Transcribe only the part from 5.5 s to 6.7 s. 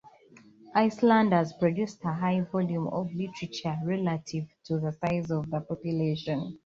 the population.